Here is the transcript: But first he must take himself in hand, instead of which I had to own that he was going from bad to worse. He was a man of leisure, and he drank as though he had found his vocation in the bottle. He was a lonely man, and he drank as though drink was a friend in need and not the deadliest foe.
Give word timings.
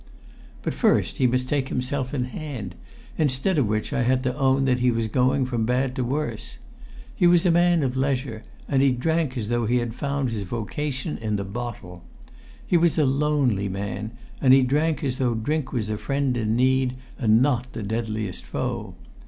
But 0.63 0.73
first 0.73 1.17
he 1.17 1.27
must 1.27 1.47
take 1.47 1.69
himself 1.69 2.11
in 2.11 2.23
hand, 2.23 2.73
instead 3.19 3.59
of 3.59 3.67
which 3.67 3.93
I 3.93 4.01
had 4.01 4.23
to 4.23 4.35
own 4.35 4.65
that 4.65 4.79
he 4.79 4.89
was 4.89 5.07
going 5.07 5.45
from 5.45 5.63
bad 5.63 5.95
to 5.95 6.03
worse. 6.03 6.57
He 7.15 7.27
was 7.27 7.45
a 7.45 7.51
man 7.51 7.83
of 7.83 7.95
leisure, 7.95 8.41
and 8.67 8.81
he 8.81 8.91
drank 8.91 9.37
as 9.37 9.49
though 9.49 9.67
he 9.67 9.77
had 9.77 9.93
found 9.93 10.31
his 10.31 10.41
vocation 10.41 11.19
in 11.19 11.35
the 11.35 11.43
bottle. 11.43 12.03
He 12.65 12.77
was 12.77 12.97
a 12.97 13.05
lonely 13.05 13.69
man, 13.69 14.13
and 14.41 14.55
he 14.55 14.63
drank 14.63 15.03
as 15.03 15.19
though 15.19 15.35
drink 15.35 15.71
was 15.71 15.87
a 15.91 15.99
friend 15.99 16.35
in 16.35 16.55
need 16.55 16.95
and 17.19 17.39
not 17.43 17.71
the 17.73 17.83
deadliest 17.83 18.43
foe. 18.43 18.95